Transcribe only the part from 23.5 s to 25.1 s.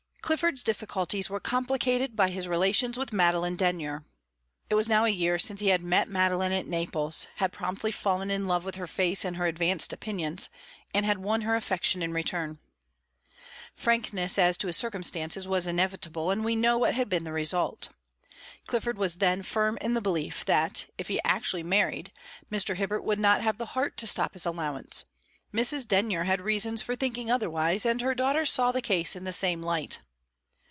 the heart to stop his allowance;